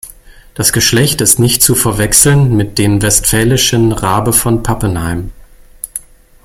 Das 0.55 0.73
Geschlecht 0.73 1.21
ist 1.21 1.37
nicht 1.37 1.61
zu 1.61 1.75
verwechseln 1.75 2.57
mit 2.57 2.79
den 2.79 3.03
westfälischen 3.03 3.91
Rabe 3.91 4.33
von 4.33 4.63
Pappenheim. 4.63 5.31